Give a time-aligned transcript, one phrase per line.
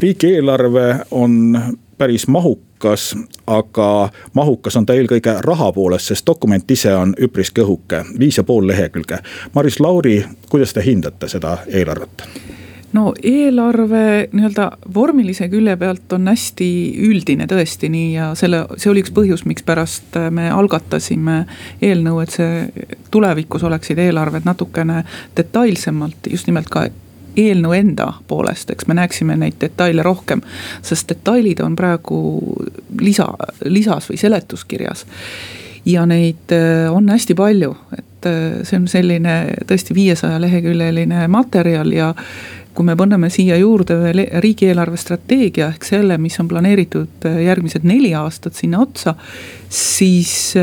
[0.00, 1.60] riigieelarve on
[1.98, 3.16] päris mahukas,
[3.46, 8.44] aga mahukas on ta eelkõige raha poolest, sest dokument ise on üpriski õhuke, viis ja
[8.44, 9.18] pool lehekülge.
[9.54, 12.24] Maris Lauri, kuidas te hindate seda eelarvet?
[12.92, 16.70] no eelarve nii-öelda vormilise külje pealt on hästi
[17.06, 21.44] üldine tõesti nii ja selle, see oli üks põhjus, mikspärast me algatasime
[21.82, 25.04] eelnõu, et see tulevikus oleksid eelarved natukene
[25.36, 26.88] detailsemalt just nimelt ka
[27.36, 30.42] eelnõu enda poolest, eks me näeksime neid detaile rohkem.
[30.82, 32.20] sest detailid on praegu
[33.00, 33.28] lisa,
[33.64, 35.06] lisas või seletuskirjas.
[35.84, 41.92] ja neid äh, on hästi palju, et äh, see on selline tõesti viiesaja leheküljeline materjal
[41.92, 42.14] ja
[42.74, 47.84] kui me paneme siia juurde veel riigieelarve strateegia ehk selle, mis on planeeritud äh, järgmised
[47.84, 49.14] neli aastat sinna otsa,
[49.68, 50.54] siis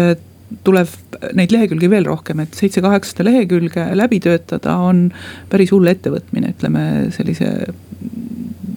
[0.64, 0.92] tuleb
[1.36, 5.08] neid lehekülgi veel rohkem, et seitse-kaheksasada lehekülge läbi töötada on
[5.52, 6.84] päris hull ettevõtmine, ütleme
[7.16, 7.52] sellise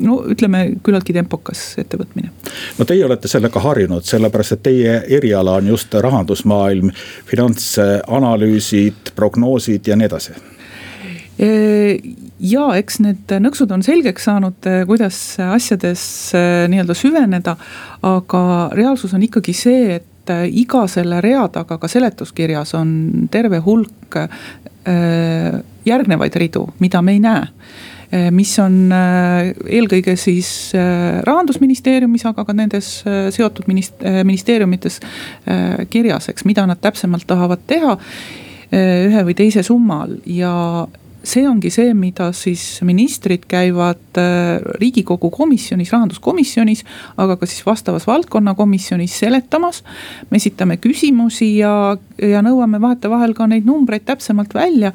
[0.00, 2.30] no ütleme, küllaltki tempokas ettevõtmine.
[2.78, 6.92] no teie olete sellega harjunud, sellepärast et teie eriala on just rahandusmaailm,
[7.30, 10.38] finantsanalüüsid, prognoosid ja nii edasi
[11.40, 16.02] ja eks need nõksud on selgeks saanud, kuidas asjades
[16.68, 17.56] nii-öelda süveneda.
[18.02, 18.42] aga
[18.76, 20.09] reaalsus on ikkagi see, et
[20.46, 24.18] iga selle rea taga ka seletuskirjas on terve hulk
[25.86, 27.46] järgnevaid ridu, mida me ei näe.
[28.34, 30.72] Mis on eelkõige siis
[31.26, 32.88] rahandusministeeriumis, aga ka nendes
[33.36, 34.98] seotud ministeeriumites
[35.92, 37.94] kirjas, eks, mida nad täpsemalt tahavad teha
[38.74, 40.16] ühe või teise summa all.
[40.26, 40.54] Ja
[41.22, 46.84] see ongi see, mida siis ministrid käivad äh, riigikogu komisjonis, rahanduskomisjonis,
[47.20, 49.82] aga ka siis vastavas valdkonnakomisjonis seletamas.
[50.30, 54.92] me esitame küsimusi ja, ja nõuame vahetevahel ka neid numbreid täpsemalt välja.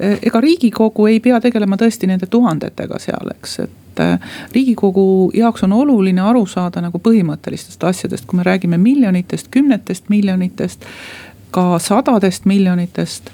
[0.00, 5.66] Äh, ega riigikogu ei pea tegelema tõesti nende tuhandetega seal, eks, et äh, riigikogu jaoks
[5.68, 10.88] on oluline aru saada nagu põhimõttelistest asjadest, kui me räägime miljonitest, kümnetest miljonitest,
[11.52, 13.30] ka sadadest miljonitest.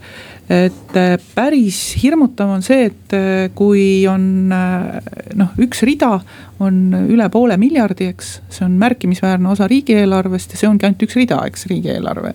[0.49, 6.15] Et äh, päris hirmutav on see, et äh, kui on äh, noh, üks rida
[6.65, 8.31] on üle poole miljardi, eks.
[8.57, 12.33] see on märkimisväärne osa riigieelarvest ja see ongi ainult üks rida, eks, riigieelarve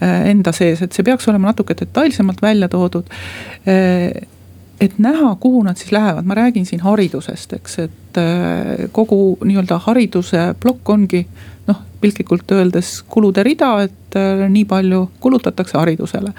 [0.00, 3.12] enda sees, et see peaks olema natuke detailsemalt välja toodud.
[4.80, 8.20] Et näha, kuhu nad siis lähevad, ma räägin siin haridusest, eks, et
[8.96, 11.26] kogu nii-öelda hariduse plokk ongi
[12.00, 14.18] piltlikult öeldes kulude rida, et
[14.50, 16.32] nii palju kulutatakse haridusele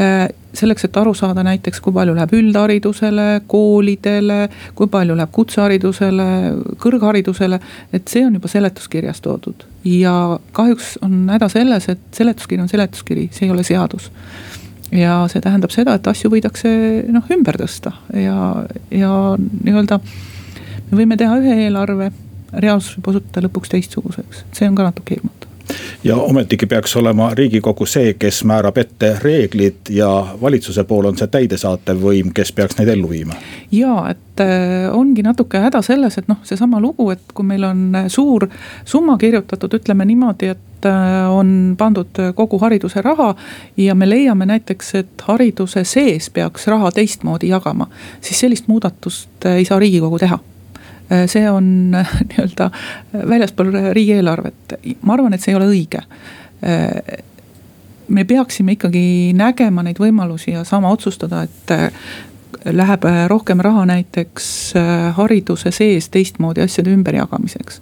[0.00, 4.38] Äh, selleks, et aru saada näiteks, kui palju läheb üldharidusele, koolidele,
[4.78, 6.28] kui palju läheb kutseharidusele,
[6.80, 7.58] kõrgharidusele.
[7.92, 13.28] et see on juba seletuskirjas toodud ja kahjuks on häda selles, et seletuskiri on seletuskiri,
[13.32, 14.10] see ei ole seadus.
[14.90, 16.72] ja see tähendab seda, et asju võidakse
[17.12, 22.10] noh ümber tõsta ja, ja nii-öelda me võime teha ühe eelarve,
[22.52, 25.50] reaalsus võib osutuda lõpuks teistsuguseks, see on ka natuke hirmutav
[26.04, 31.28] ja ometigi peaks olema riigikogu see, kes määrab ette reeglid ja valitsuse pool on see
[31.30, 33.36] täidesaatev võim, kes peaks neid ellu viima.
[33.72, 37.86] ja, et äh, ongi natuke häda selles, et noh, seesama lugu, et kui meil on
[37.94, 38.48] äh, suur
[38.84, 43.34] summa kirjutatud, ütleme niimoodi, et äh, on pandud kogu hariduse raha.
[43.76, 47.90] ja me leiame näiteks, et hariduse sees peaks raha teistmoodi jagama,
[48.20, 50.38] siis sellist muudatust ei saa riigikogu teha
[51.26, 56.04] see on äh, nii-öelda äh, väljaspool riigieelarvet, ma arvan, et see ei ole õige.
[58.10, 64.48] Me peaksime ikkagi nägema neid võimalusi ja saama otsustada, et läheb rohkem raha näiteks
[65.16, 67.80] hariduse sees teistmoodi asjade ümberjagamiseks.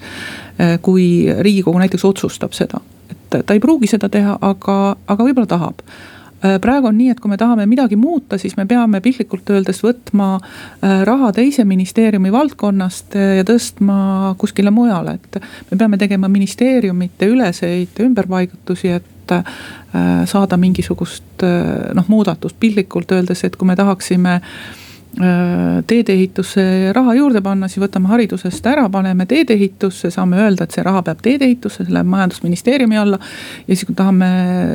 [0.82, 2.78] kui riigikogu näiteks otsustab seda,
[3.10, 4.78] et ta ei pruugi seda teha, aga,
[5.08, 5.82] aga võib-olla tahab.
[5.82, 6.17] Äh,
[6.62, 10.36] praegu on nii, et kui me tahame midagi muuta, siis me peame piltlikult öeldes võtma
[10.38, 15.40] äh, raha teise ministeeriumi valdkonnast äh, ja tõstma kuskile mujale, et.
[15.70, 19.14] me peame tegema ministeeriumite üleseid ümberpaigutusi, et
[20.24, 21.42] saada mingisugust
[21.94, 24.87] noh, muudatust piltlikult öeldes, et kui me tahaksime Äh,
[25.18, 31.02] teedeehitusse raha juurde panna, siis võtame haridusest ära, paneme teedeehitusse, saame öelda, et see raha
[31.06, 33.18] peab teedeehitusse, see läheb majandusministeeriumi alla.
[33.66, 34.28] ja siis, kui tahame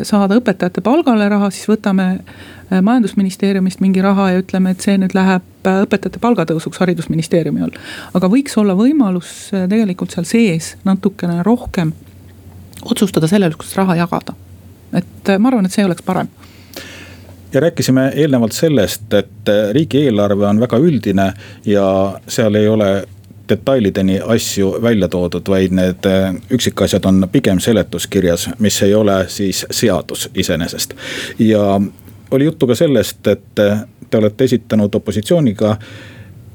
[0.07, 5.15] saada õpetajate palgale raha, siis võtame äh, majandusministeeriumist mingi raha ja ütleme, et see nüüd
[5.15, 7.77] läheb äh, õpetajate palgatõusuks haridusministeeriumi all.
[8.13, 11.93] aga võiks olla võimalus tegelikult seal sees natukene rohkem
[12.83, 14.35] otsustada selle üle, kuidas raha jagada.
[14.93, 16.27] et ma arvan, et see oleks parem
[17.53, 21.33] ja rääkisime eelnevalt sellest, et riigieelarve on väga üldine
[21.65, 21.87] ja
[22.27, 23.03] seal ei ole
[23.49, 26.07] detailideni asju välja toodud, vaid need
[26.51, 30.93] üksikasjad on pigem seletuskirjas, mis ei ole siis seadus iseenesest.
[31.39, 31.81] ja
[32.31, 33.61] oli juttu ka sellest, et
[34.09, 35.77] te olete esitanud opositsiooniga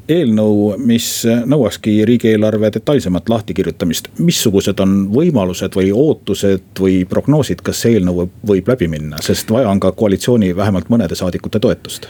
[0.09, 4.09] eelnõu, mis nõuakski riigieelarve detailsemat lahtikirjutamist.
[4.19, 9.69] missugused on võimalused või ootused või prognoosid, kas see eelnõu võib, läbi minna, sest vaja
[9.69, 12.09] on ka koalitsiooni vähemalt mõnede saadikute toetust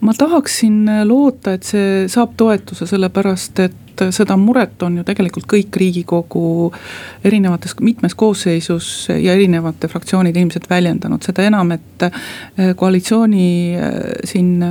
[0.00, 3.78] ma tahaksin loota, et see saab toetuse, sellepärast et
[4.10, 6.70] seda muret on ju tegelikult kõik riigikogu
[7.24, 12.06] erinevates, mitmes koosseisus ja erinevate fraktsioonide inimesed väljendanud, seda enam, et
[12.78, 13.46] koalitsiooni
[14.28, 14.64] siin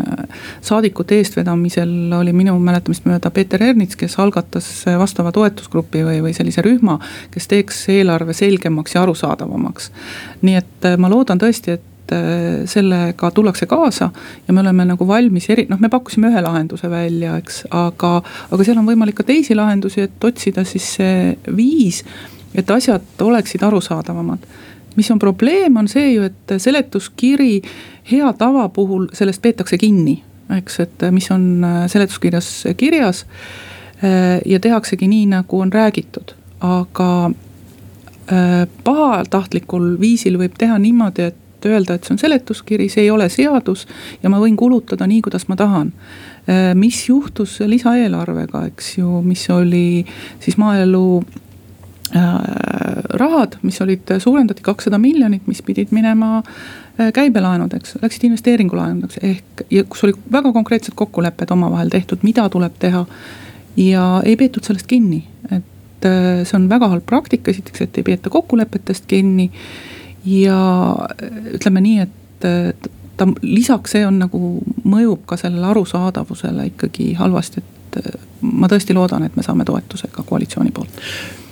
[0.66, 4.68] saadikute eestvedamisel oli minu mäletamist mööda Peeter Ernits, kes algatas
[5.00, 6.98] vastava toetusgrupi või, või sellise rühma,
[7.32, 9.92] kes teeks eelarve selgemaks ja arusaadavamaks.
[10.42, 14.10] nii et ma loodan tõesti, et et äh, sellega tullakse kaasa
[14.48, 18.22] ja me oleme nagu valmis eri, noh, me pakkusime ühe lahenduse välja, eks, aga,
[18.52, 22.04] aga seal on võimalik ka teisi lahendusi, et otsida siis see viis,
[22.56, 24.46] et asjad oleksid arusaadavamad
[24.96, 27.62] mis on probleem, on see ju, et seletuskiri
[28.12, 30.18] hea tava puhul sellest peetakse kinni,
[30.58, 33.24] eks, et mis on äh, seletuskirjas kirjas.
[34.04, 37.32] Äh, ja tehaksegi nii, nagu on räägitud, aga
[38.86, 43.28] pahatahtlikul viisil võib teha niimoodi, et et öelda, et see on seletuskiri, see ei ole
[43.30, 43.86] seadus
[44.24, 45.92] ja ma võin kulutada nii, kuidas ma tahan.
[46.50, 50.02] Äh, mis juhtus lisaeelarvega, eks ju, mis oli
[50.42, 51.04] siis maaelu
[52.16, 52.24] äh,
[53.22, 59.86] rahad, mis olid, suurendati kakssada miljonit, mis pidid minema äh, käibelaenudeks, läksid investeeringulaenudeks ehk ja
[59.86, 63.06] kus oli väga konkreetsed kokkulepped omavahel tehtud, mida tuleb teha.
[63.78, 68.30] ja ei peetud sellest kinni, et see on väga halb praktika, esiteks, et ei peeta
[68.34, 69.46] kokkulepetest kinni
[70.26, 70.60] ja
[71.54, 72.48] ütleme nii, et
[73.18, 74.40] ta lisaks see on nagu
[74.84, 80.24] mõjub ka sellele arusaadavusele ikkagi halvasti, et ma tõesti loodan, et me saame toetuse ka
[80.26, 81.02] koalitsiooni poolt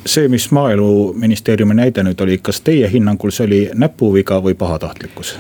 [0.06, 5.36] see, mis maaeluministeeriumi näide nüüd oli, kas teie hinnangul see oli näpuviga või pahatahtlikkus?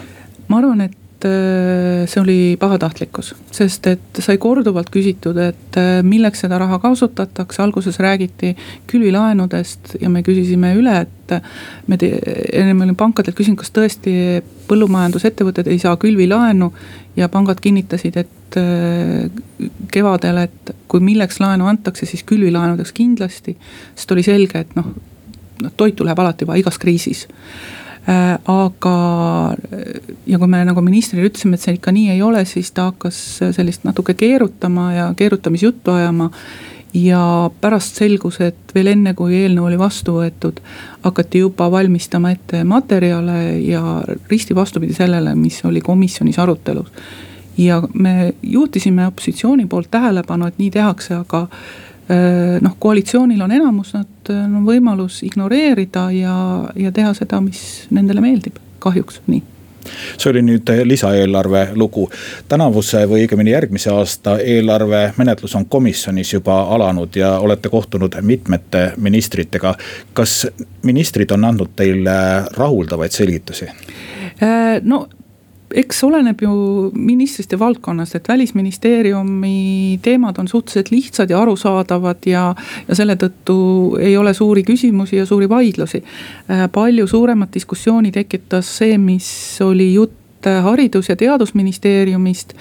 [0.47, 6.45] ma arvan, et Äh, see oli pahatahtlikkus, sest et sai korduvalt küsitud, et äh, milleks
[6.45, 8.53] seda raha kasutatakse, alguses räägiti
[8.87, 11.33] külvilaenudest ja me küsisime üle, et.
[11.91, 14.13] me, me olime pankadelt küsinud, kas tõesti
[14.69, 16.71] põllumajandusettevõtted ei saa külvilaenu
[17.19, 19.27] ja pangad kinnitasid, et äh,
[19.91, 23.57] kevadel, et kui milleks laenu antakse, siis külvilaenudeks kindlasti.
[23.91, 24.87] sest oli selge, et noh,
[25.59, 28.95] noh toitu läheb alati vaja igas kriisis Äh, aga,
[30.25, 33.19] ja kui me nagu ministrile ütlesime, et see ikka nii ei ole, siis ta hakkas
[33.55, 36.29] sellist natuke keerutama ja keerutamisjuttu ajama.
[36.93, 40.57] ja pärast selgus, et veel enne, kui eelnõu oli vastu võetud,
[41.03, 43.99] hakati juba valmistama ette materjale ja
[44.31, 46.89] risti vastupidi sellele, mis oli komisjonis arutelus.
[47.57, 53.93] ja me juhtisime opositsiooni poolt tähelepanu, et nii tehakse, aga Äh, noh, koalitsioonil on enamus,
[53.93, 56.35] nad, on võimalus ignoreerida ja,
[56.75, 57.61] ja teha seda, mis
[57.93, 59.43] nendele meeldib, kahjuks nii
[60.17, 62.09] see oli nüüd lisaeelarve lugu.
[62.49, 68.91] tänavuse või õigemini järgmise aasta eelarve menetlus on komisjonis juba alanud ja olete kohtunud mitmete
[68.97, 69.75] ministritega.
[70.13, 70.47] kas
[70.83, 73.65] ministrid on andnud teile rahuldavaid selgitusi?
[74.43, 75.07] Äh, no
[75.75, 76.51] eks oleneb ju
[76.93, 82.55] ministrist ja valdkonnast, et välisministeeriumi teemad on suhteliselt lihtsad ja arusaadavad ja.
[82.87, 83.57] ja selle tõttu
[84.01, 86.03] ei ole suuri küsimusi ja suuri vaidlusi.
[86.49, 89.29] Äh, palju suuremat diskussiooni tekitas see, mis
[89.61, 92.53] oli jutt haridus- ja teadusministeeriumist.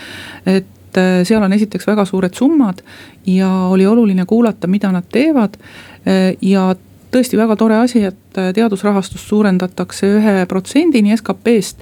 [0.46, 2.82] et äh, seal on esiteks väga suured summad
[3.26, 6.74] ja oli oluline kuulata, mida nad teevad äh, ja
[7.10, 11.80] tõesti väga tore asi, et teadusrahastust suurendatakse ühe protsendini SKP-st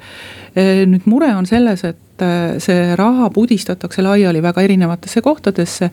[0.56, 5.90] nüüd mure on selles, et eh, see raha pudistatakse laiali väga erinevatesse kohtadesse.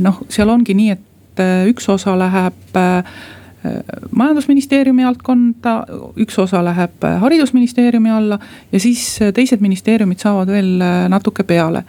[0.00, 2.76] Noh, seal ongi nii, et üks osa läheb
[4.16, 5.74] majandusministeeriumi altkonda,
[6.20, 8.38] üks osa läheb haridusministeeriumi alla
[8.72, 9.02] ja siis
[9.36, 10.80] teised ministeeriumid saavad veel
[11.12, 11.84] natuke peale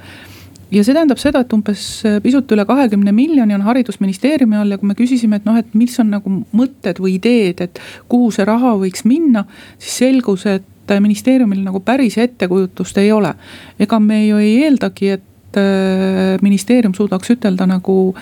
[0.72, 1.84] ja see tähendab seda, et umbes
[2.24, 5.98] pisut üle kahekümne miljoni on haridusministeeriumi all ja kui me küsisime, et noh, et mis
[6.02, 7.82] on nagu mõtted või ideed, et
[8.12, 9.46] kuhu see raha võiks minna,
[9.80, 13.34] siis selgus, et et ministeeriumil nagu päris ettekujutust ei ole.
[13.80, 18.16] ega me ju ei eeldagi, et äh, ministeerium suudaks ütelda nagu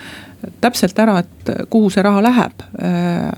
[0.61, 2.65] täpselt ära, et kuhu see raha läheb.
[2.83, 3.29] Äh,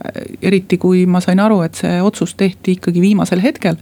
[0.42, 3.80] eriti kui ma sain aru, et see otsus tehti ikkagi viimasel hetkel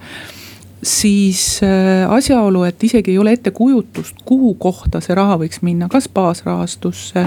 [0.83, 6.07] siis äh, asjaolu, et isegi ei ole ettekujutust, kuhu kohta see raha võiks minna, kas
[6.07, 7.25] baasrahastusse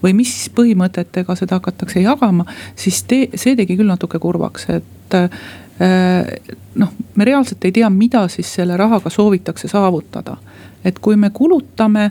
[0.00, 2.46] või mis põhimõtetega seda hakatakse jagama,
[2.80, 5.28] siis te, see tegi küll natuke kurvaks, et Äh,
[5.78, 10.36] noh, me reaalselt ei tea, mida siis selle rahaga soovitakse saavutada.
[10.84, 12.10] et kui me kulutame,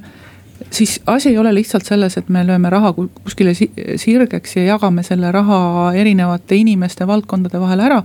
[0.71, 5.31] siis asi ei ole lihtsalt selles, et me lööme raha kuskile sirgeks ja jagame selle
[5.31, 8.03] raha erinevate inimeste, valdkondade vahel ära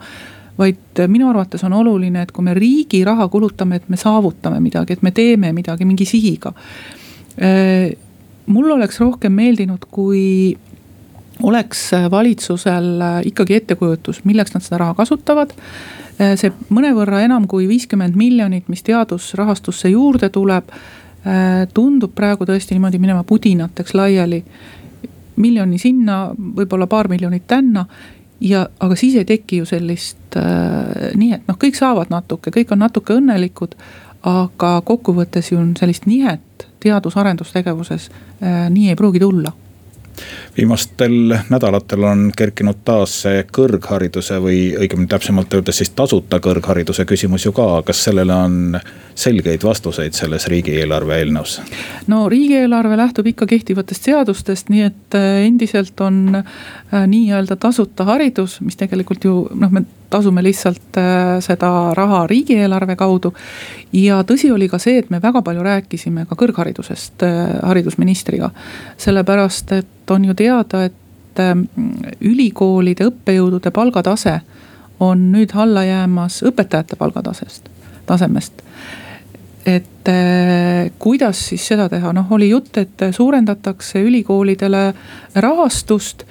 [0.58, 4.96] vaid minu arvates on oluline, et kui me riigi raha kulutame, et me saavutame midagi,
[4.96, 6.52] et me teeme midagi mingi sihiga.
[7.38, 7.92] Äh,
[8.50, 10.56] mul oleks rohkem meeldinud, kui
[11.42, 15.54] oleks valitsusel ikkagi ettekujutus, milleks nad seda raha kasutavad.
[16.18, 20.72] see mõnevõrra enam kui viiskümmend miljonit, mis teadusrahastusse juurde tuleb,
[21.74, 24.44] tundub praegu tõesti niimoodi minema pudinateks laiali.
[25.36, 27.84] miljoni sinna, võib-olla paar miljonit tänna
[28.40, 32.72] ja, aga siis ei teki ju sellist äh, nii, et noh, kõik saavad natuke, kõik
[32.74, 33.74] on natuke õnnelikud.
[34.22, 39.52] aga kokkuvõttes ju on sellist nihet teadus-arendustegevuses äh, nii ei pruugi tulla
[40.56, 47.46] viimastel nädalatel on kerkinud taas see kõrghariduse või õigemini täpsemalt öeldes siis tasuta kõrghariduse küsimus
[47.46, 48.78] ju ka, kas sellele on
[49.18, 51.60] selgeid vastuseid selles riigieelarve eelnõus?
[52.06, 58.60] no riigieelarve lähtub ikka kehtivatest seadustest, nii et äh, endiselt on äh, nii-öelda tasuta haridus,
[58.60, 63.34] mis tegelikult ju noh, me tasume lihtsalt äh, seda raha riigieelarve kaudu.
[63.92, 67.24] ja tõsi oli ka see, et me väga palju rääkisime ka kõrgharidusest
[67.62, 68.50] haridusministriga.
[68.96, 70.94] sellepärast, et on ju teada, et
[72.20, 74.40] ülikoolide õppejõudude palgatase
[75.00, 77.68] on nüüd alla jäämas õpetajate palgatasest,
[78.06, 78.64] tasemest
[79.68, 84.94] et äh, kuidas siis seda teha, noh oli jutt, et suurendatakse ülikoolidele
[85.34, 86.24] rahastust.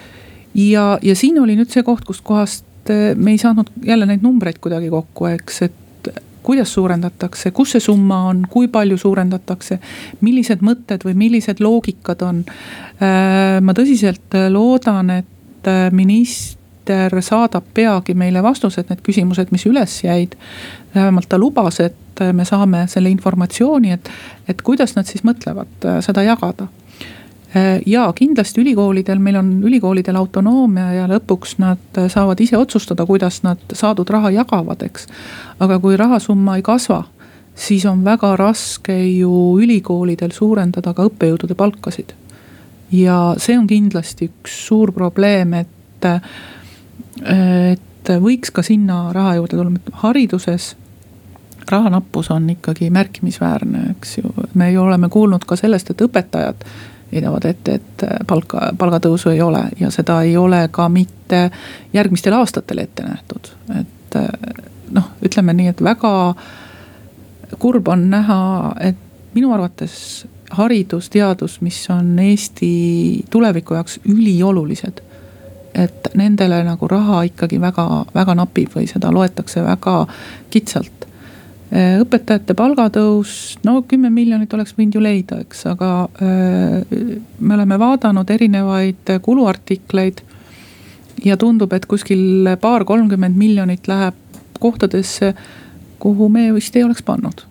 [0.55, 4.59] ja, ja siin oli nüüd see koht, kuskohast äh, me ei saanud jälle neid numbreid
[4.63, 6.11] kuidagi kokku, eks, et
[6.47, 9.79] kuidas suurendatakse, kus see summa on, kui palju suurendatakse,
[10.23, 12.43] millised mõtted või millised loogikad on.
[13.01, 20.37] Äh, ma tõsiselt loodan, et minister saadab peagi meile vastused, need küsimused, mis üles jäid.
[20.95, 24.09] vähemalt ta lubas, et et me saame selle informatsiooni, et,
[24.49, 26.65] et kuidas nad siis mõtlevad seda jagada
[27.85, 33.41] ja kindlasti ülikoolidel, meil on ülikoolidel autonoomia ja lõpuks nad äh, saavad ise otsustada, kuidas
[33.43, 35.07] nad saadud raha jagavad, eks.
[35.59, 37.03] aga kui rahasumma ei kasva,
[37.55, 39.31] siis on väga raske ju
[39.63, 42.13] ülikoolidel suurendada ka õppejõudude palkasid.
[42.91, 49.95] ja see on kindlasti üks suur probleem, et, et võiks ka sinna raha juurde tulla,
[50.03, 50.75] hariduses
[51.71, 56.63] rahanappus on ikkagi märkimisväärne, eks ju, me oleme kuulnud ka sellest, et õpetajad
[57.11, 61.47] heidavad ette, et palka, palgatõusu ei ole ja seda ei ole ka mitte
[61.93, 63.51] järgmistel aastatel ette nähtud.
[63.79, 64.17] et
[64.91, 66.11] noh, ütleme nii, et väga
[67.59, 68.39] kurb on näha,
[68.79, 68.99] et
[69.33, 72.71] minu arvates haridus, teadus, mis on Eesti
[73.29, 75.03] tuleviku jaoks üliolulised.
[75.75, 80.07] et nendele nagu raha ikkagi väga, väga napib või seda loetakse väga
[80.49, 81.16] kitsalt Äh,
[81.71, 85.91] õpetajate palgatõus, no kümme miljonit oleks võinud ju leida, eks, aga
[86.23, 87.09] äh,
[87.39, 90.23] me oleme vaadanud erinevaid kuluartikleid.
[91.25, 94.15] ja tundub, et kuskil paar-kolmkümmend miljonit läheb
[94.59, 95.33] kohtadesse,
[95.99, 97.41] kuhu me vist ei oleks pannud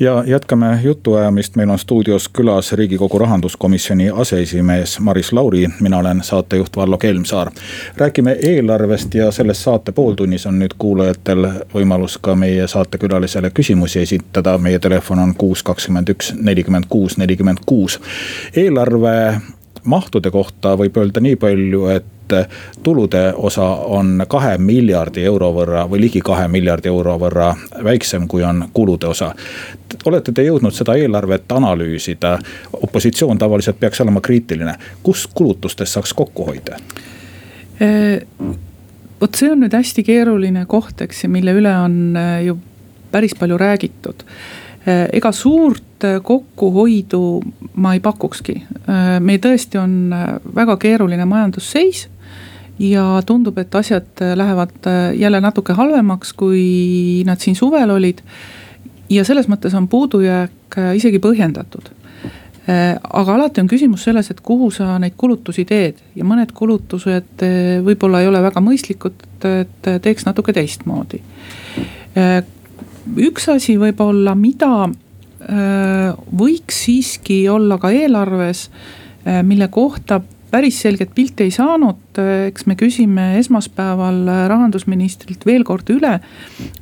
[0.00, 6.76] ja jätkame jutuajamist, meil on stuudios külas riigikogu rahanduskomisjoni aseesimees Maris Lauri, mina olen saatejuht
[6.76, 7.50] Vallo Kelmsaar.
[7.96, 14.58] räägime eelarvest ja selles saate pooltunnis on nüüd kuulajatel võimalus ka meie saatekülalisele küsimusi esitada,
[14.58, 18.00] meie telefon on kuus, kakskümmend üks, nelikümmend kuus, nelikümmend kuus.
[18.56, 19.40] eelarve
[19.84, 22.04] mahtude kohta võib öelda nii palju, et
[22.82, 27.52] tulude osa on kahe miljardi euro võrra või ligi kahe miljardi euro võrra
[27.84, 29.34] väiksem, kui on kulude osa.
[30.04, 32.38] olete te jõudnud seda eelarvet analüüsida?
[32.82, 36.76] opositsioon tavaliselt peaks olema kriitiline, kus kulutustes saaks kokku hoida?
[39.20, 42.58] vot see on nüüd hästi keeruline koht, eks ju, mille üle on ju
[43.10, 44.26] päris palju räägitud
[45.12, 47.42] ega suurt kokkuhoidu
[47.74, 48.56] ma ei pakukski.
[49.20, 50.10] Meil tõesti on
[50.54, 52.08] väga keeruline majandusseis
[52.78, 54.88] ja tundub, et asjad lähevad
[55.18, 58.22] jälle natuke halvemaks, kui nad siin suvel olid.
[59.10, 61.90] ja selles mõttes on puudujääk isegi põhjendatud.
[63.12, 67.44] aga alati on küsimus selles, et kuhu sa neid kulutusi teed ja mõned kulutused
[67.84, 71.22] võib-olla ei ole väga mõistlikud, et teeks natuke teistmoodi
[73.18, 78.68] üks asi võib-olla, mida äh, võiks siiski olla ka eelarves,
[79.26, 80.20] äh, mille kohta
[80.52, 86.18] päris selget pilti ei saanud, äh, eks me küsime esmaspäeval rahandusministrilt veel kord üle.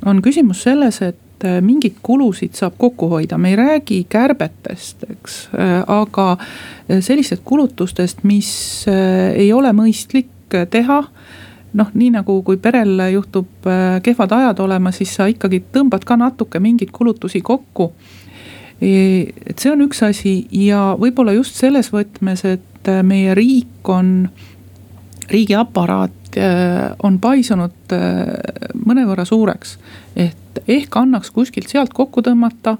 [0.05, 5.37] on küsimus selles, et mingeid kulusid saab kokku hoida, me ei räägi kärbetest, eks,
[5.89, 6.25] aga
[7.01, 8.51] sellistest kulutustest, mis
[8.85, 10.99] ei ole mõistlik teha
[11.77, 16.17] noh, nii nagu kui perel juhtub äh, kehvad ajad olema, siis sa ikkagi tõmbad ka
[16.19, 17.91] natuke mingeid kulutusi kokku.
[18.81, 18.91] E,
[19.45, 24.29] et see on üks asi ja võib-olla just selles võtmes, et äh, meie riik on,
[25.31, 27.95] riigiaparaat äh, on paisunud
[28.85, 29.77] mõnevõrra suureks.
[30.15, 32.77] et ehk annaks kuskilt sealt kokku tõmmata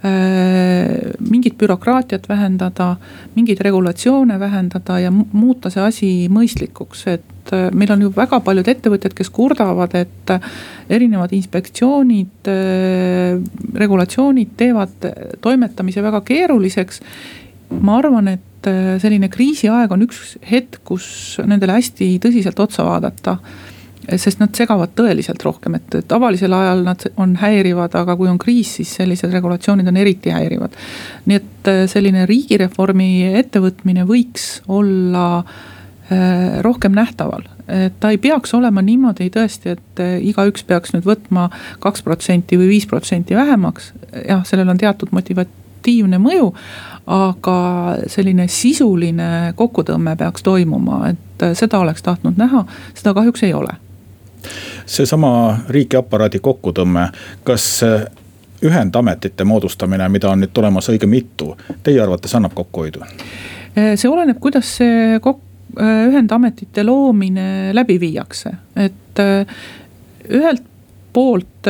[0.00, 2.94] mingit bürokraatiat vähendada,
[3.34, 9.12] mingeid regulatsioone vähendada ja muuta see asi mõistlikuks, et meil on ju väga paljud ettevõtjad,
[9.12, 10.32] kes kurdavad, et
[10.88, 12.48] erinevad inspektsioonid,
[13.84, 15.10] regulatsioonid teevad
[15.44, 17.02] toimetamise väga keeruliseks.
[17.80, 23.38] ma arvan, et selline kriisiaeg on üks hetk, kus nendele hästi tõsiselt otsa vaadata
[24.18, 28.72] sest nad segavad tõeliselt rohkem, et tavalisel ajal nad on häirivad, aga kui on kriis,
[28.78, 30.76] siis sellised regulatsioonid on eriti häirivad.
[31.26, 33.10] nii et äh, selline riigireformi
[33.42, 40.16] ettevõtmine võiks olla äh, rohkem nähtaval, et ta ei peaks olema niimoodi tõesti, et äh,
[40.32, 41.50] igaüks peaks nüüd võtma
[41.80, 43.92] kaks protsenti või viis protsenti vähemaks.
[44.26, 46.54] jah, sellel on teatud motivatiivne mõju,
[47.06, 47.58] aga
[48.06, 52.64] selline sisuline kokkutõmme peaks toimuma, et seda oleks tahtnud näha,
[52.94, 53.76] seda kahjuks ei ole
[54.90, 57.04] seesama riigiaparaadi kokkutõmme,
[57.44, 57.84] kas
[58.64, 61.52] ühendametite moodustamine, mida on nüüd tulemas õige mitu,
[61.82, 63.04] teie arvates annab kokkuhoidu?
[63.70, 65.44] see oleneb, kuidas see kok-,
[65.78, 69.22] ühendametite loomine läbi viiakse, et
[70.30, 70.69] ühelt
[71.12, 71.68] poolt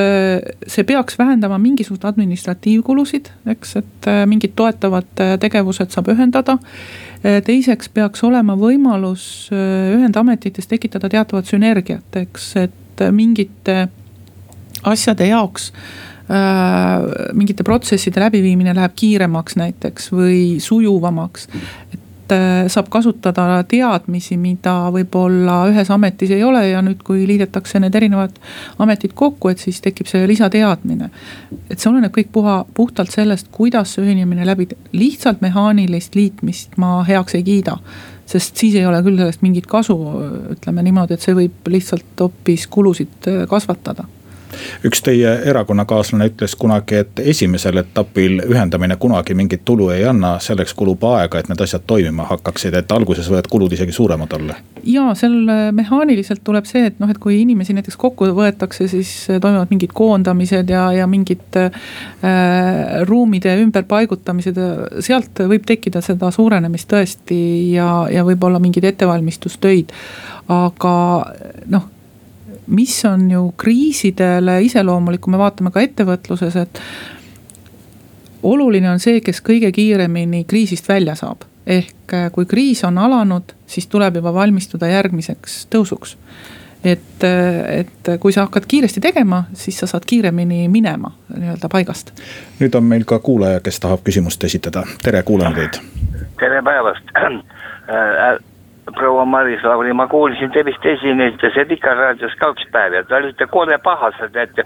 [0.70, 6.58] see peaks vähendama mingisuguseid administratiivkulusid, eks, et mingid toetavad tegevused saab ühendada.
[7.22, 13.88] teiseks peaks olema võimalus ühendametites tekitada teatavat sünergiat, eks, et mingite
[14.86, 15.72] asjade jaoks
[17.34, 21.48] mingite protsesside läbiviimine läheb kiiremaks näiteks või sujuvamaks.
[21.92, 22.09] et äh,
[22.70, 28.36] saab kasutada teadmisi, mida võib-olla ühes ametis ei ole ja nüüd, kui liidetakse need erinevad
[28.82, 31.10] ametid kokku, et siis tekib see lisateadmine.
[31.70, 37.00] et see oleneb kõik puha, puhtalt sellest, kuidas see ühinemine läbi, lihtsalt mehaanilist liitmist ma
[37.08, 37.78] heaks ei kiida
[38.30, 39.96] sest siis ei ole küll sellest mingit kasu,
[40.54, 44.06] ütleme niimoodi, et see võib lihtsalt hoopis kulusid äh, kasvatada
[44.84, 50.74] üks teie erakonnakaaslane ütles kunagi, et esimesel etapil ühendamine kunagi mingit tulu ei anna, selleks
[50.78, 54.56] kulub aega, et need asjad toimima hakkaksid, et alguses võivad kulud isegi suuremad olla.
[54.84, 59.12] ja seal äh, mehaaniliselt tuleb see, et noh, et kui inimesi näiteks kokku võetakse, siis
[59.30, 61.70] äh, toimuvad mingid koondamised ja, ja mingid äh,
[63.08, 64.58] ruumide ümberpaigutamised,
[65.04, 67.40] sealt võib tekkida seda suurenemist tõesti
[67.74, 69.92] ja, ja võib-olla mingeid ettevalmistustöid.
[70.50, 70.92] aga
[71.70, 71.88] noh
[72.70, 76.82] mis on ju kriisidele iseloomulik, kui me vaatame ka ettevõtluses, et
[78.42, 81.46] oluline on see, kes kõige kiiremini kriisist välja saab.
[81.66, 86.16] ehk äh, kui kriis on alanud, siis tuleb juba valmistuda järgmiseks tõusuks.
[86.84, 92.12] et, äh, et kui sa hakkad kiiresti tegema, siis sa saad kiiremini minema nii-öelda paigast.
[92.60, 95.82] nüüd on meil ka kuulaja, kes tahab küsimust esitada, tere, kuulame teid.
[96.40, 98.38] tere päevast äh,
[98.94, 103.78] proua Maris Lauri, ma kuulsin, te vist esinesite Vikerraadios kaks päeva ja te olite kole
[103.84, 104.60] pahased, et,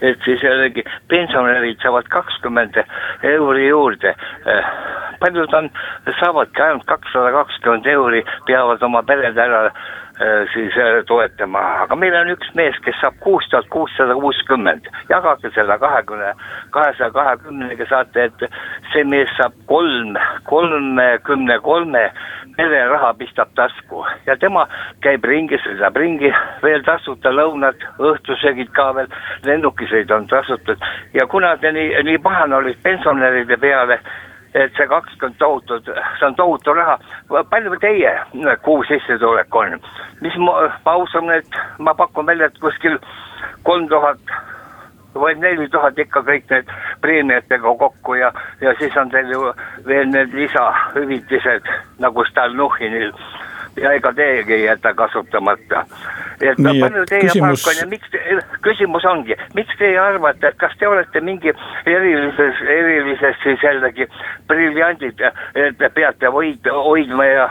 [0.00, 2.82] et siis jällegi pensionärid saavad kakskümmend
[3.22, 4.14] euri juurde.
[5.20, 5.70] paljud on,
[6.20, 9.70] saavadki ainult kakssada kakskümmend euri, peavad oma pered ära
[10.52, 10.74] siis
[11.08, 14.88] toetama, aga meil on üks mees, kes saab kuus tuhat kuussada kuuskümmend.
[15.08, 16.34] jagage selle kahekümne,
[16.70, 18.44] kahesaja kahekümnega saate, et
[18.92, 22.04] see mees saab kolm, kolmekümne kolme
[22.68, 24.04] pereraha pistab tasku.
[24.26, 24.66] Ja tema
[25.04, 29.08] käib ringi, sõidab ringi, veel tasuta lõunad, õhtusöögid ka veel,
[29.46, 30.82] lennukisõid on tasutud.
[31.14, 34.00] Ja kuna te nii, nii pahane olid pensionäride peale,
[34.54, 36.98] et see kakskümmend tohutut, see on tohutu raha,
[37.50, 38.16] palju teie
[38.64, 39.78] kuu sissetulek on?
[40.20, 42.98] mis ma, ma usun, et ma pakun välja, et kuskil
[43.64, 44.18] kolm tuhat
[45.14, 49.52] või neli tuhat ikka kõik need preemiatega kokku ja, ja siis on teil ju
[49.86, 53.12] veel need lisahüvitised nagu Stalnuhhinil
[53.76, 55.84] ja ega teiegi ei jäta kasutamata.
[56.40, 57.64] et no palju teie küsimus...
[57.64, 58.10] palk on ja miks
[58.62, 61.52] küsimus ongi, miks teie arvate, et kas te olete mingi
[61.86, 64.08] erilises, erilises siis jällegi
[64.48, 65.20] briljandid,
[65.54, 67.50] et te peate hoid, hoidma ja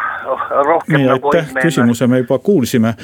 [0.65, 1.61] rohkem Nii, nagu hoidma.
[1.61, 2.95] küsimuse me juba kuulsime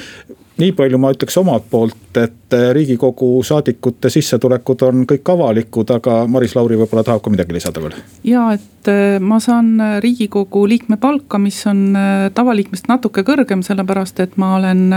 [0.60, 6.56] nii palju ma ütleks omalt poolt, et riigikogu saadikute sissetulekud on kõik avalikud, aga Maris
[6.56, 7.96] Lauri võib-olla tahab ka midagi lisada veel.
[8.24, 11.98] ja, et äh, ma saan äh, riigikogu liikme palka, mis on
[12.34, 14.88] tavaliikmest natuke kõrgem, sellepärast et ma olen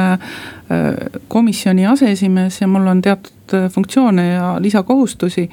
[1.28, 3.39] komisjoni aseesimees ja mul on teatud
[3.74, 5.50] funktsioone ja lisakohustusi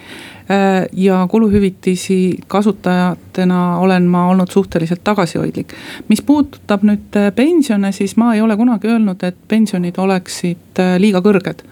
[0.51, 5.73] Äh, ja kuluhüvitisi kasutajatena olen ma olnud suhteliselt tagasihoidlik.
[6.09, 11.01] mis puudutab nüüd äh, pensione, siis ma ei ole kunagi öelnud, et pensionid oleksid äh,
[11.03, 11.67] liiga kõrged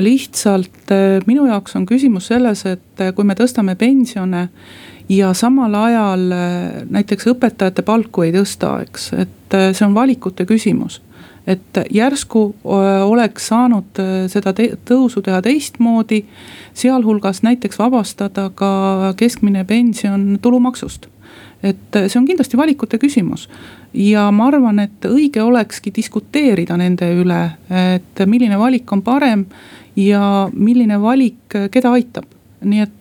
[0.00, 0.90] lihtsalt
[1.26, 4.48] minu jaoks on küsimus selles, et kui me tõstame pensione
[5.08, 6.24] ja samal ajal
[6.90, 10.98] näiteks õpetajate palku ei tõsta, eks, et see on valikute küsimus
[11.48, 14.52] et järsku oleks saanud seda
[14.88, 16.22] tõusu teha teistmoodi,
[16.76, 21.08] sealhulgas näiteks vabastada ka keskmine pension tulumaksust
[21.62, 23.48] et see on kindlasti valikute küsimus.
[23.94, 29.46] ja ma arvan, et õige olekski diskuteerida nende üle, et milline valik on parem
[29.96, 32.24] ja milline valik keda aitab.
[32.62, 32.94] nii et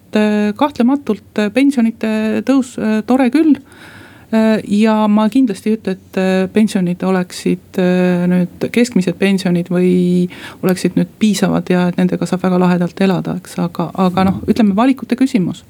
[0.57, 3.57] kahtlematult pensionite tõus tore küll
[4.67, 10.27] ja ma kindlasti ei ütle, et äh, pensionid oleksid äh, nüüd keskmised pensionid või
[10.63, 14.75] oleksid nüüd piisavad ja et nendega saab väga lahedalt elada, eks, aga, aga noh, ütleme
[14.75, 15.63] valikute küsimus.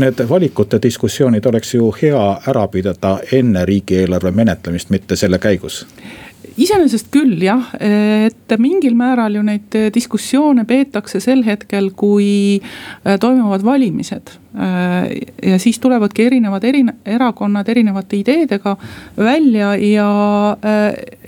[0.00, 5.84] Need valikute diskussioonid oleks ju hea ära pidada enne riigieelarve menetlemist, mitte selle käigus
[6.58, 13.64] iseenesest küll jah, et mingil määral ju neid diskussioone peetakse sel hetkel, kui äh, toimuvad
[13.66, 14.32] valimised.
[14.58, 15.10] Äh,
[15.52, 18.76] ja siis tulevadki erinevad erine-, erakonnad erinevate ideedega
[19.16, 20.08] välja ja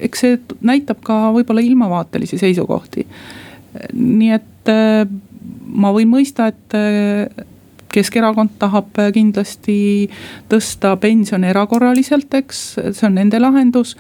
[0.00, 3.06] eks see näitab ka võib-olla ilmavaatelisi seisukohti.
[3.92, 4.70] nii et
[5.70, 7.46] ma võin mõista, et
[7.90, 10.06] Keskerakond tahab kindlasti
[10.50, 13.96] tõsta pensione erakorraliselt, eks, see on nende lahendus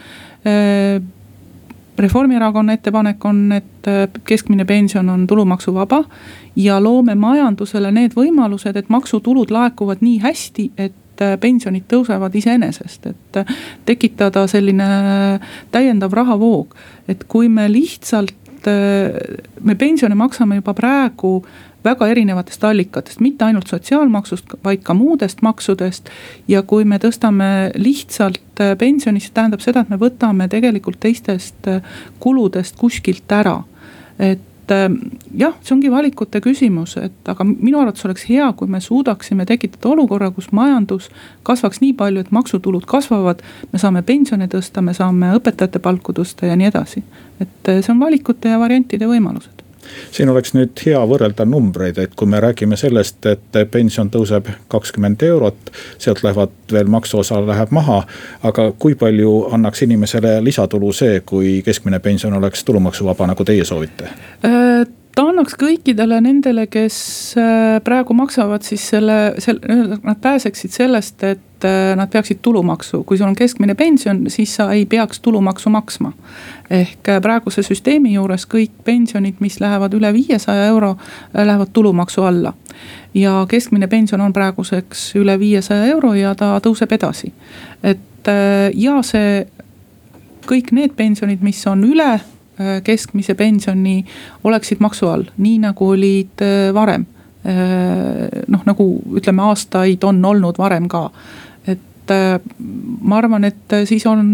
[2.00, 6.04] Reformierakonna ettepanek on, et äh, keskmine pension on tulumaksuvaba.
[6.56, 13.06] ja loome majandusele need võimalused, et maksutulud laekuvad nii hästi, et äh, pensionid tõusevad iseenesest,
[13.06, 13.54] et äh,
[13.86, 14.88] tekitada selline
[15.70, 16.74] täiendav rahavoog.
[17.08, 18.36] et kui me lihtsalt,
[19.60, 21.38] me pensione maksame juba praegu
[21.84, 26.10] väga erinevatest allikatest, mitte ainult sotsiaalmaksust, vaid ka muudest maksudest.
[26.48, 31.68] ja kui me tõstame lihtsalt äh, pensioni, siis tähendab seda, et me võtame tegelikult teistest
[31.68, 31.82] äh,
[32.20, 33.62] kuludest kuskilt ära.
[34.18, 34.88] et äh,
[35.34, 39.88] jah, see ongi valikute küsimus, et aga minu arvates oleks hea, kui me suudaksime tekitada
[39.94, 41.08] olukorra, kus majandus
[41.42, 43.42] kasvaks nii palju, et maksutulud kasvavad.
[43.72, 47.02] me saame pensione tõsta, me saame õpetajate palku tõsta ja nii edasi.
[47.40, 49.59] et see on valikute ja variantide võimalused
[50.10, 55.22] siin oleks nüüd hea võrrelda numbreid, et kui me räägime sellest, et pension tõuseb kakskümmend
[55.22, 58.02] eurot, sealt lähevad veel maksuosa läheb maha.
[58.42, 64.10] aga kui palju annaks inimesele lisatulu see, kui keskmine pension oleks tulumaksuvaba, nagu teie soovite?
[65.20, 66.94] Ta annaks kõikidele nendele, kes
[67.36, 73.20] äh, praegu maksavad siis selle, selle, nad pääseksid sellest, et äh, nad peaksid tulumaksu, kui
[73.20, 76.14] sul on keskmine pension, siis sa ei peaks tulumaksu maksma.
[76.70, 80.94] ehk äh, praeguse süsteemi juures kõik pensionid, mis lähevad üle viiesaja euro,
[81.36, 82.54] lähevad tulumaksu alla.
[83.14, 87.34] ja keskmine pension on praeguseks üle viiesaja euro ja ta tõuseb edasi.
[87.82, 88.32] et
[88.74, 89.46] ja see
[90.48, 92.20] kõik need pensionid, mis on üle
[92.84, 94.00] keskmise pensioni
[94.44, 97.06] oleksid maksu all, nii nagu olid äh, varem.
[97.46, 101.08] Äh, noh, nagu ütleme, aastaid on olnud varem ka
[101.70, 104.32] et ma arvan, et siis on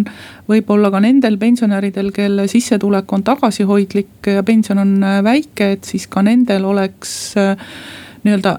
[0.49, 4.95] võib-olla ka nendel pensionäridel, kelle sissetulek on tagasihoidlik ja pension on
[5.27, 8.55] väike, et siis ka nendel oleks nii-öelda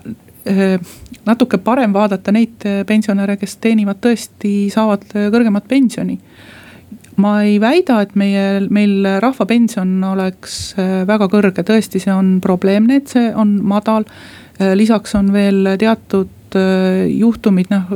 [1.25, 6.19] natuke parem vaadata neid pensionäre, kes teenivad tõesti, saavad kõrgemat pensioni
[7.21, 13.01] ma ei väida, et meie, meil rahvapension oleks äh, väga kõrge, tõesti, see on probleemne,
[13.01, 14.05] et see on madal.
[14.61, 17.89] Äh, lisaks on veel teatud äh, juhtumid, noh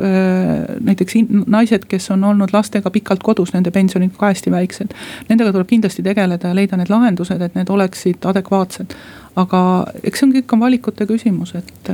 [0.81, 4.97] näiteks naised, kes on olnud lastega pikalt kodus, nende pensionid ka hästi väiksed.
[5.29, 8.97] Nendega tuleb kindlasti tegeleda ja leida need lahendused, et need oleksid adekvaatsed.
[9.35, 9.61] aga
[10.03, 11.93] eks see on kõik on valikute küsimus, et.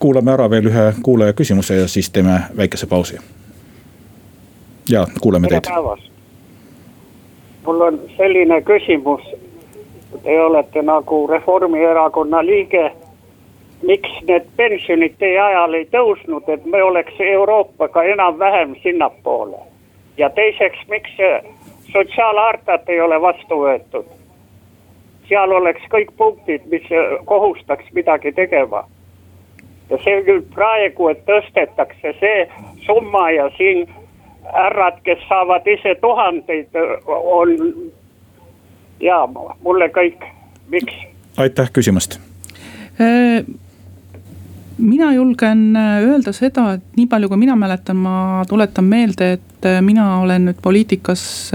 [0.00, 3.18] kuulame ära veel ühe kuulaja küsimuse ja siis teeme väikese pausi.
[4.88, 5.62] ja kuuleme teid.
[5.62, 6.09] tere päevast
[7.70, 9.22] mul on selline küsimus.
[10.22, 12.92] Te olete nagu Reformierakonna liige.
[13.86, 19.56] miks need pensionid teie ajal ei tõusnud, et me oleks Euroopaga enam-vähem sinnapoole?
[20.18, 21.10] ja teiseks, miks
[21.92, 24.04] sotsiaalhartat ei ole vastu võetud?
[25.28, 26.90] seal oleks kõik punktid, mis
[27.24, 28.84] kohustaks midagi tegema.
[29.90, 32.48] ja see küll praegu, et tõstetakse see
[32.86, 33.86] summa ja siin
[34.52, 36.68] härrad, kes saavad ise tuhandeid,
[37.06, 37.56] on
[39.00, 39.24] ja
[39.62, 40.24] mulle kõik,
[40.70, 40.94] miks?
[41.40, 42.18] aitäh küsimast
[43.00, 43.44] äh,
[44.78, 49.68] mina julgen äh, öelda seda, et nii palju, kui mina mäletan, ma tuletan meelde, et
[49.68, 51.52] äh, mina olen nüüd poliitikas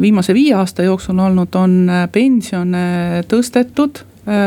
[0.00, 4.02] viimase viie aasta jooksul olnud, on pensione tõstetud.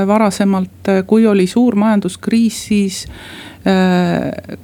[0.08, 2.98] varasemalt, kui oli suur majanduskriis, siis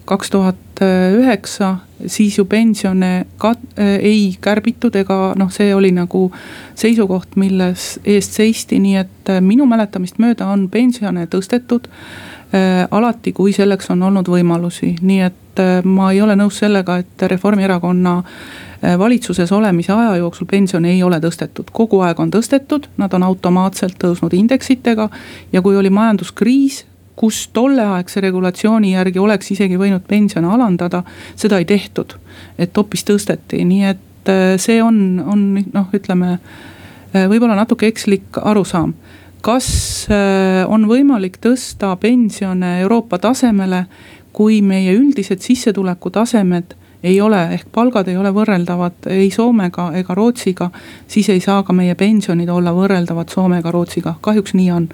[0.06, 0.80] kaks tuhat
[1.20, 1.78] üheksa,
[2.08, 6.30] siis ju pensione ka äh, ei kärbitud ega noh, see oli nagu
[6.76, 11.92] seisukoht, milles eest seisti, nii et äh, minu mäletamist mööda on pensione tõstetud
[12.92, 18.14] alati, kui selleks on olnud võimalusi, nii et ma ei ole nõus sellega, et Reformierakonna
[19.02, 23.98] valitsuses olemise aja jooksul pensione ei ole tõstetud, kogu aeg on tõstetud, nad on automaatselt
[24.00, 25.10] tõusnud indeksitega.
[25.52, 31.04] ja kui oli majanduskriis, kus tolleaegse regulatsiooni järgi oleks isegi võinud pensione alandada,
[31.36, 32.18] seda ei tehtud.
[32.60, 38.40] et hoopis tõsteti, nii et äh, see on, on noh, ütleme äh, võib-olla natuke ekslik
[38.42, 38.94] arusaam.
[39.42, 43.86] kas äh, on võimalik tõsta pensione Euroopa tasemele,
[44.34, 46.76] kui meie üldised sissetulekutasemed
[47.06, 50.72] ei ole, ehk palgad ei ole võrreldavad ei Soomega ega Rootsiga,
[51.08, 54.88] siis ei saa ka meie pensionid olla võrreldavad Soome ega Rootsiga, kahjuks nii on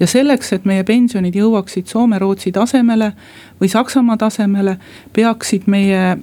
[0.00, 3.12] ja selleks, et meie pensionid jõuaksid Soome-Rootsi tasemele
[3.60, 4.76] või Saksamaa tasemele,
[5.12, 6.16] peaksid meie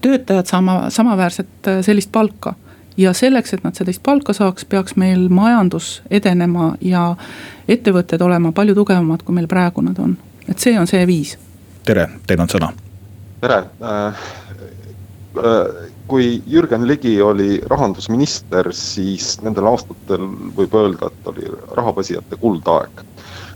[0.00, 2.54] töötajad saama samaväärset äh, sellist palka.
[2.96, 7.16] ja selleks, et nad sellist palka saaks, peaks meil majandus edenema ja
[7.68, 10.16] ettevõtted olema palju tugevamad, kui meil praegu nad on.
[10.48, 11.38] et see on see viis.
[11.84, 12.72] tere, teil on sõna.
[13.40, 14.26] tere äh,,
[15.36, 21.46] äh kui Jürgen Ligi oli rahandusminister, siis nendel aastatel võib öelda, et oli
[21.78, 23.04] rahapesijate kuldaeg.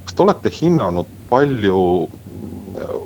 [0.05, 1.81] kas te olete hinnanud, palju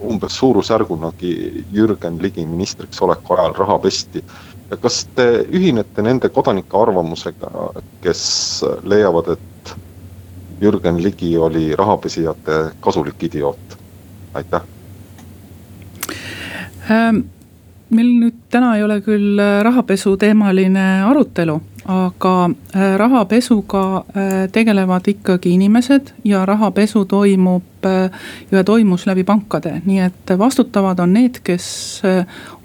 [0.08, 4.24] umbes suurusjärgunagi Jürgen Ligi ministriks oleku ajal raha pesti?
[4.70, 7.48] ja kas te ühinete nende kodanike arvamusega,
[8.04, 8.22] kes
[8.84, 9.72] leiavad, et
[10.61, 13.78] Jürgen Ligi oli rahapesijate kasulik idioot?
[14.34, 14.62] aitäh
[16.90, 17.38] ähm
[17.94, 21.57] meil nüüd täna ei ole küll äh, rahapesu teemaline arutelu,
[21.88, 27.64] aga äh, rahapesuga äh, tegelevad ikkagi inimesed ja rahapesu toimub
[28.51, 31.68] ja toimus läbi pankade, nii et vastutavad on need, kes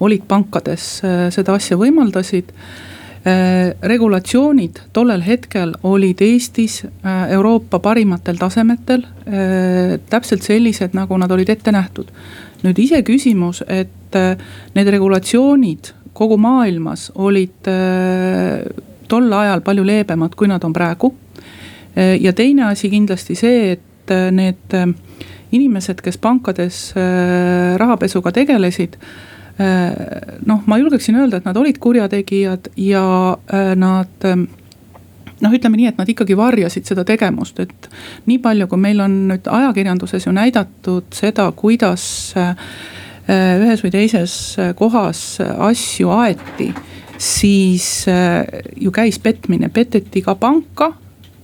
[0.01, 0.87] olid pankades,
[1.35, 2.49] seda asja võimaldasid
[3.93, 6.79] regulatsioonid tollel hetkel olid Eestis
[7.29, 9.05] Euroopa parimatel tasemetel,
[10.09, 12.09] täpselt sellised, nagu nad olid ette nähtud.
[12.63, 14.45] nüüd iseküsimus, et et äh,
[14.75, 18.61] need regulatsioonid kogu maailmas olid äh,
[19.09, 21.13] tol ajal palju leebemad, kui nad on praegu.
[21.97, 24.73] Äh, ja teine asi kindlasti see, et need
[25.55, 26.89] inimesed, kes pankades
[27.79, 28.97] rahapesuga tegelesid
[30.43, 33.05] noh, ma julgeksin öelda, et nad olid kurjategijad ja
[33.79, 37.87] nad noh, ütleme nii, et nad ikkagi varjasid seda tegemust, et
[38.27, 42.03] nii palju, kui meil on nüüd ajakirjanduses ju näidatud seda, kuidas
[42.35, 42.55] Äh,
[43.29, 46.73] ühes või teises äh, kohas äh, asju aeti,
[47.23, 48.03] siis
[48.75, 50.89] ju käis petmine, peteti ka panka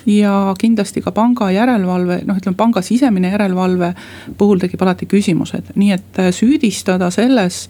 [0.10, 3.94] ja kindlasti ka panga järelevalve, noh, ütleme panga sisemine järelevalve
[4.38, 7.68] puhul tekib alati küsimused, nii et süüdistada selles,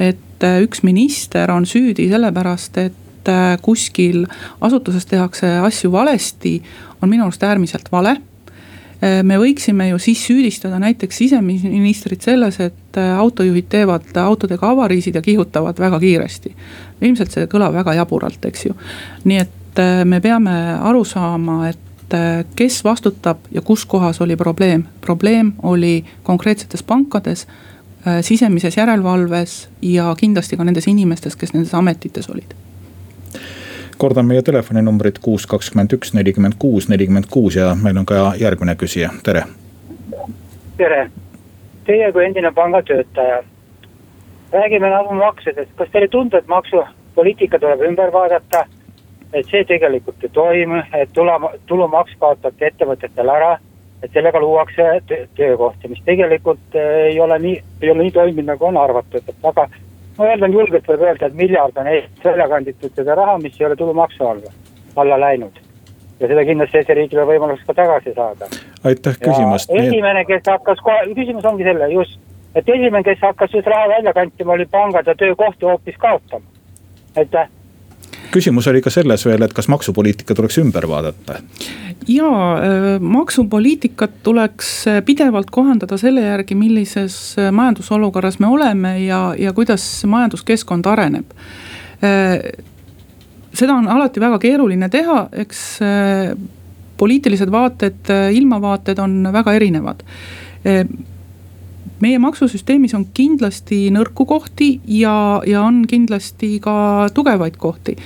[0.00, 4.24] et üks minister on süüdi sellepärast, et kuskil
[4.64, 6.56] asutuses tehakse asju valesti,
[7.02, 8.16] on minu arust äärmiselt vale.
[8.16, 8.33] Äh,
[9.22, 15.22] me võiksime ju siis süüdistada näiteks siseministrit selles, et äh, autojuhid teevad autodega avariisid ja
[15.22, 16.54] kihutavad väga kiiresti.
[17.00, 18.76] ilmselt see kõlab väga jaburalt, eks ju.
[19.24, 21.80] nii et äh, me peame aru saama, et
[22.54, 24.84] kes vastutab ja kus kohas oli probleem.
[25.00, 27.46] probleem oli konkreetsetes pankades,
[28.20, 32.54] sisemises järelevalves ja kindlasti ka nendes inimestes, kes nendes ametites olid
[33.96, 38.76] kordan meie telefoninumbrit kuus, kakskümmend üks, nelikümmend kuus, nelikümmend kuus ja meil on ka järgmine
[38.80, 39.44] küsija, tere.
[40.76, 41.10] tere,
[41.86, 43.42] teie kui endine pangatöötaja.
[44.52, 48.66] räägime nagu maksudest, kas teile ei tundu, et maksupoliitika tuleb ümber vaadata?
[49.34, 53.56] et see tegelikult ei toimu, et tula, tulumaks kaotati ettevõtetel ära,
[54.02, 54.84] et sellega luuakse
[55.36, 59.66] töökohti, mis tegelikult ei ole nii, ei ole nii toiminud, nagu on arvatud, et aga
[60.18, 63.66] ma eeldan julgelt võib öelda, et miljard on Eestis välja kanditud seda raha, mis ei
[63.66, 64.52] ole tulumaksu alla,
[64.96, 65.58] alla läinud.
[66.20, 68.48] ja seda kindlasti Eesti riigil on võimalus ka tagasi saada.
[68.84, 69.70] aitäh küsimast.
[69.70, 72.20] esimene, kes hakkas kohe, küsimus ongi selle just,
[72.54, 76.46] et esimene, kes hakkas just raha välja kantima, oli pangad ja töökohti hoopis kaotama.
[77.16, 77.48] aitäh
[78.34, 81.38] küsimus oli ka selles veel, et kas maksupoliitika tuleks ümber vaadata?
[82.08, 89.34] jaa, äh, maksupoliitikat tuleks äh, pidevalt kohandada selle järgi, millises äh, majandusolukorras me oleme ja,
[89.38, 91.30] ja kuidas majanduskeskkond areneb.
[93.54, 95.60] seda on alati väga keeruline teha, eks
[97.00, 100.02] poliitilised vaated, ilmavaated on väga erinevad
[102.04, 105.14] meie maksusüsteemis on kindlasti nõrku kohti ja,
[105.48, 107.96] ja on kindlasti ka tugevaid kohti.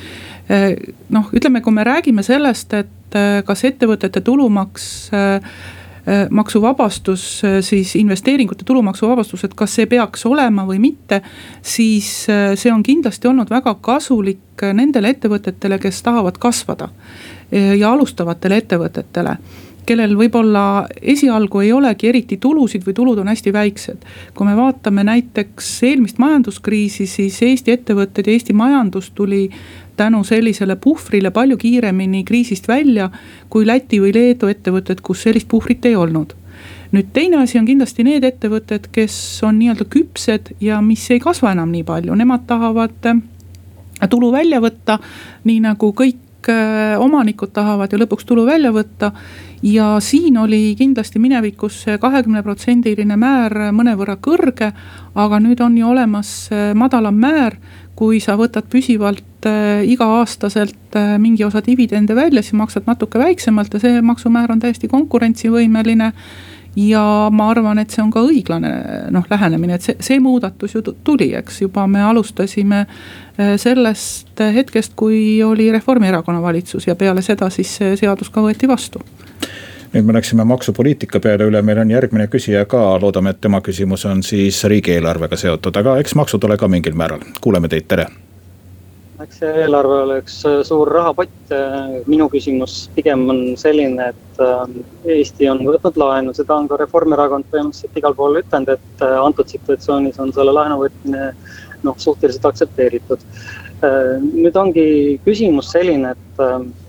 [1.12, 5.58] noh, ütleme, kui me räägime sellest, et äh, kas ettevõtete tulumaks äh,
[6.32, 11.18] maksuvabastus, siis investeeringute tulumaksuvabastus, et kas see peaks olema või mitte.
[11.60, 12.08] siis
[12.54, 16.88] see on kindlasti olnud väga kasulik nendele ettevõtetele, kes tahavad kasvada
[17.52, 19.36] ja alustavatele ettevõtetele
[19.88, 20.62] kellel võib-olla
[21.00, 24.04] esialgu ei olegi eriti tulusid või tulud on hästi väiksed.
[24.34, 29.48] kui me vaatame näiteks eelmist majanduskriisi, siis Eesti ettevõtted ja Eesti majandus tuli
[29.96, 33.10] tänu sellisele puhvrile palju kiiremini kriisist välja
[33.48, 36.36] kui Läti või Leedu ettevõtted, kus sellist puhvrit ei olnud
[36.92, 41.52] nüüd teine asi on kindlasti need ettevõtted, kes on nii-öelda küpsed ja mis ei kasva
[41.52, 43.20] enam nii palju, nemad tahavad äh,
[44.10, 44.98] tulu välja võtta,
[45.48, 49.12] nii nagu kõik äh, omanikud tahavad ju lõpuks tulu välja võtta.
[49.62, 54.72] Ja siin oli kindlasti minevikus see kahekümne protsendiline määr mõnevõrra kõrge,
[55.18, 57.58] aga nüüd on ju olemas äh, madalam määr.
[57.98, 59.42] kui sa võtad püsivalt
[59.82, 66.12] iga-aastaselt mingi osa dividende välja, siis maksad natuke väiksemalt ja see maksumäär on täiesti konkurentsivõimeline.
[66.76, 67.02] Ja
[67.34, 68.70] ma arvan, et see on ka õiglane
[69.10, 71.62] noh, lähenemine, et see, see muudatus ju tuli, eks.
[71.64, 77.96] Juba me alustasime äh, sellest hetkest, kui oli Reformierakonna valitsus ja peale seda siis see
[77.98, 79.02] seadus ka võeti vastu
[79.92, 84.04] nüüd me läksime maksupoliitika peale üle, meil on järgmine küsija ka, loodame, et tema küsimus
[84.08, 88.08] on siis riigieelarvega seotud, aga eks maksud ole ka mingil määral, kuuleme teid, tere
[89.24, 91.36] eks see eelarve oleks äh, suur rahapott.
[91.54, 94.76] Äh, minu küsimus pigem on selline, et äh,
[95.16, 100.20] Eesti on võtnud laenu, seda on ka Reformierakond põhimõtteliselt igal pool ütelnud, et antud situatsioonis
[100.22, 101.32] on selle laenu võtmine
[101.86, 103.24] noh, suhteliselt aktsepteeritud.
[103.82, 104.86] Nüüd ongi
[105.22, 106.40] küsimus selline, et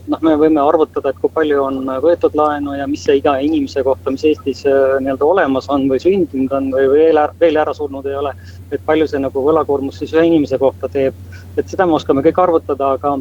[0.09, 3.83] noh, me võime arvutada, et kui palju on võetud laenu ja mis see iga inimese
[3.85, 8.17] kohta, mis Eestis nii-öelda olemas on või sündinud on või veel, veel ära surnud ei
[8.17, 8.33] ole.
[8.71, 11.13] et palju see nagu võlakoormus siis ühe inimese kohta teeb
[11.59, 13.15] et seda me oskame kõik arvutada, aga,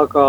[0.00, 0.26] aga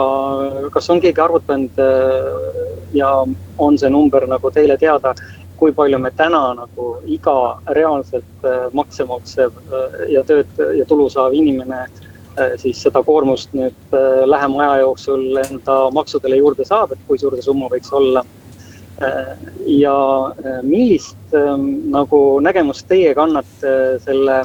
[0.74, 2.62] kas on keegi arvutanud äh,
[2.98, 3.12] ja
[3.58, 5.16] on see number nagu teile teada,
[5.58, 7.38] kui palju me täna nagu iga
[7.78, 11.88] reaalselt äh, makse maksev äh, ja tööd ja tulu saav inimene
[12.62, 13.96] siis seda koormust nüüd
[14.30, 18.24] lähema aja jooksul enda maksudele juurde saab, et kui suur see summa võiks olla.
[19.70, 19.96] Ja
[20.66, 21.36] millist
[21.94, 23.74] nagu nägemust teie kannate
[24.06, 24.40] selle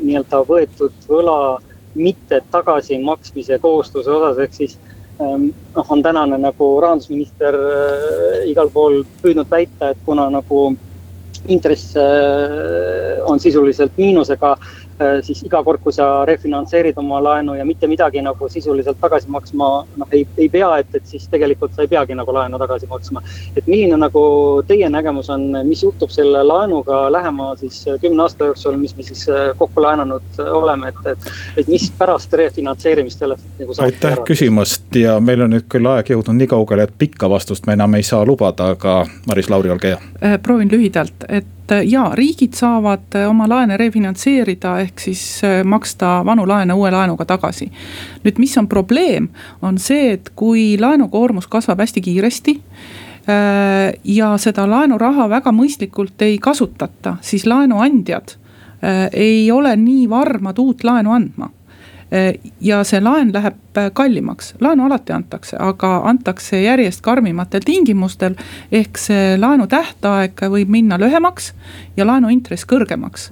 [0.00, 1.38] nii-öelda võetud võla
[1.94, 4.78] mitte tagasimaksmise kohustuse osas, ehk siis
[5.18, 7.56] noh, on tänane nagu rahandusminister
[8.50, 10.66] igal pool püüdnud väita, et kuna nagu
[11.48, 11.94] intress
[13.28, 14.56] on sisuliselt miinusega
[15.22, 19.68] siis iga kord, kui sa refinantseerid oma laenu ja mitte midagi nagu sisuliselt tagasi maksma,
[19.96, 23.22] noh, ei, ei pea, et, et siis tegelikult sa ei peagi nagu laenu tagasi maksma.
[23.56, 24.24] et milline nagu
[24.68, 29.26] teie nägemus on, mis juhtub selle laenuga lähema siis kümne aasta jooksul, mis me siis
[29.28, 33.90] äh, kokku laenanud oleme, et, et, et mis pärast refinantseerimist sellest nagu saab?
[33.90, 37.78] aitäh küsimast ja meil on nüüd küll aeg jõudnud nii kaugele, et pikka vastust me
[37.78, 40.00] enam ei saa lubada, aga Maris Lauri, olge hea.
[40.22, 45.62] Äh, proovin lühidalt, et et jaa, riigid saavad äh, oma laene refinantseerida, ehk siis äh,
[45.64, 47.70] maksta vanu laene uue laenuga tagasi.
[48.24, 49.28] nüüd, mis on probleem,
[49.62, 56.38] on see, et kui laenukoormus kasvab hästi kiiresti äh, ja seda laenuraha väga mõistlikult ei
[56.38, 58.38] kasutata, siis laenuandjad
[59.16, 61.63] ei ole nii varmad uut laenu andma Äh,
[62.60, 68.34] ja see laen läheb äh, kallimaks, laenu alati antakse, aga antakse järjest karmimatel tingimustel.
[68.72, 71.52] ehk see laenu tähtaeg võib minna lühemaks
[71.96, 73.30] ja laenu intress kõrgemaks.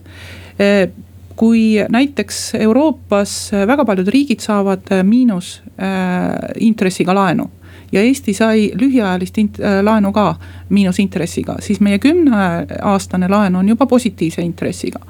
[0.60, 0.88] Äh,
[1.36, 7.50] kui näiteks Euroopas väga paljud riigid saavad miinusintressiga laenu
[7.92, 9.38] ja Eesti sai lühiajalist
[9.82, 10.34] laenu ka
[10.68, 15.00] miinusintressiga, siis meie kümneaastane laen on juba positiivse intressiga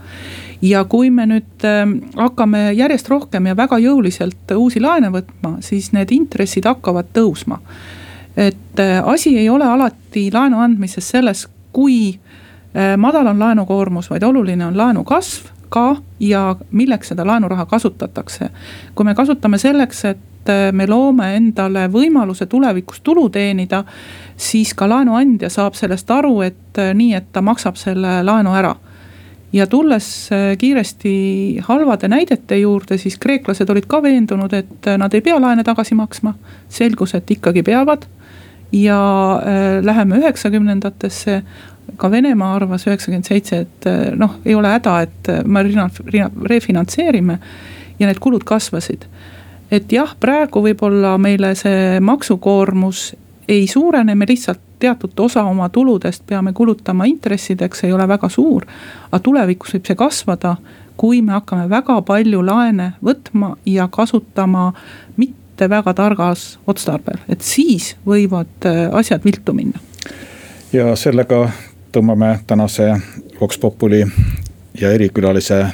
[0.63, 5.91] ja kui me nüüd ähm, hakkame järjest rohkem ja väga jõuliselt uusi laene võtma, siis
[5.93, 7.59] need intressid hakkavad tõusma.
[8.37, 14.23] et äh, asi ei ole alati laenu andmises selles, kui äh, madal on laenukoormus, vaid
[14.23, 18.51] oluline on laenu kasv ka ja milleks seda laenuraha kasutatakse.
[18.95, 23.85] kui me kasutame selleks, et äh, me loome endale võimaluse tulevikus tulu teenida,
[24.37, 28.77] siis ka laenuandja saab sellest aru, et nii, et ta maksab selle laenu ära
[29.53, 35.15] ja tulles äh, kiiresti halvade näidete juurde, siis kreeklased olid ka veendunud, et äh, nad
[35.15, 36.35] ei pea laene tagasi maksma.
[36.69, 38.07] selgus, et ikkagi peavad.
[38.73, 39.01] ja
[39.37, 41.43] äh, läheme üheksakümnendatesse,
[41.97, 43.87] ka Venemaa arvas üheksakümmend seitse, et
[44.17, 45.63] noh, ei ole häda, et me
[46.49, 47.39] refinantseerime
[47.99, 49.05] ja need kulud kasvasid.
[49.71, 53.13] et jah, praegu võib-olla meile see maksukoormus
[53.49, 58.67] ei suurene, me lihtsalt teatud osa oma tuludest peame kulutama intressideks, ei ole väga suur.
[59.13, 60.57] aga tulevikus võib see kasvada,
[60.97, 64.73] kui me hakkame väga palju laene võtma ja kasutama
[65.17, 69.79] mitte väga targas otstarbel, et siis võivad äh, asjad viltu minna.
[70.73, 71.47] ja sellega
[71.93, 72.91] tõmbame tänase
[73.41, 74.05] Vox Populi
[74.81, 75.67] ja erikülalise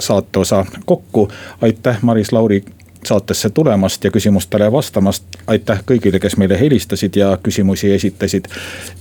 [0.00, 1.28] saateosa kokku.
[1.60, 2.64] aitäh, Maris Lauri
[3.08, 5.24] saatesse tulemast ja küsimustele vastamast.
[5.46, 8.44] aitäh kõigile, kes meile helistasid ja küsimusi esitasid.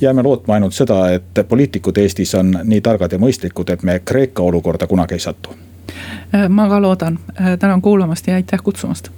[0.02, 4.44] jääme lootma ainult seda, et poliitikud Eestis on nii targad ja mõistlikud, et me Kreeka
[4.44, 5.56] olukorda kunagi ei satu.
[6.50, 7.20] ma ka loodan,
[7.60, 9.12] tänan kuulamast ja aitäh kutsumast